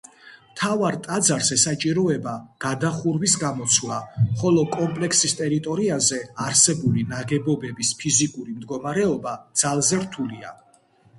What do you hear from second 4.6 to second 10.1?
კომპლექსის ტერიტორიაზე არსებული ნაგებობების ფიზიკური მდგომარეობა ძალზე